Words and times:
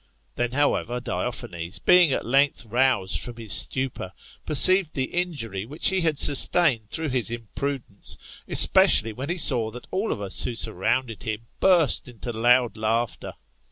Then, 0.33 0.53
however, 0.53 0.99
Diophanes, 0.99 1.77
being 1.77 2.11
at 2.11 2.25
length 2.25 2.65
aroused 2.65 3.19
Irom 3.19 3.37
his 3.37 3.53
stupor, 3.53 4.13
perceived 4.47 4.95
the 4.95 5.13
injury 5.13 5.63
which 5.63 5.89
he 5.89 6.01
had 6.01 6.17
sustained 6.17 6.89
through 6.89 7.09
his 7.09 7.29
imprudence, 7.29 8.41
especially 8.47 9.13
when 9.13 9.29
he 9.29 9.37
saw 9.37 9.69
that 9.69 9.85
all 9.91 10.11
of 10.11 10.19
us 10.19 10.43
who 10.43 10.55
surrounded 10.55 11.21
him 11.21 11.41
burst 11.59 12.07
into 12.07 12.33
loud 12.33 12.77
laughter. 12.77 13.33